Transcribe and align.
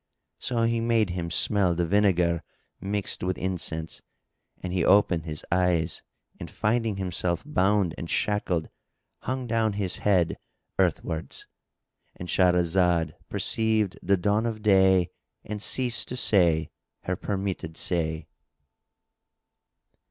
So 0.39 0.63
he 0.63 0.81
made 0.81 1.11
him 1.11 1.29
smell 1.29 1.75
the 1.75 1.85
vinegar 1.85 2.41
mixed 2.79 3.21
with 3.21 3.37
incense, 3.37 4.01
and 4.63 4.73
he 4.73 4.83
opened 4.83 5.25
his 5.25 5.45
eyes 5.51 6.01
and, 6.39 6.49
finding 6.49 6.95
himself 6.95 7.43
bound 7.45 7.93
and 7.99 8.09
shackled, 8.09 8.71
hung 9.19 9.45
down 9.45 9.73
his 9.73 9.97
head 9.97 10.39
earthwards.——And 10.79 12.27
Shahrazad 12.29 13.13
perceived 13.29 13.99
the 14.01 14.17
dawn 14.17 14.47
of 14.47 14.63
day 14.63 15.11
and 15.45 15.61
ceased 15.61 16.07
to 16.07 16.17
say 16.17 16.71
her 17.03 17.15
permitted 17.15 17.77
say. 17.77 18.25